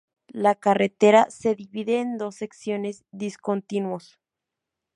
La 0.33 0.55
carretera 0.55 1.27
se 1.29 1.53
divide 1.53 1.99
en 2.01 2.17
dos 2.17 2.33
secciones 2.37 3.05
discontinuos. 3.11 4.19